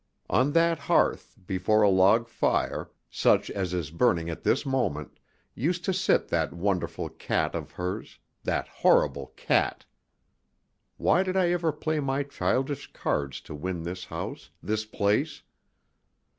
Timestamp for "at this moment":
4.31-5.19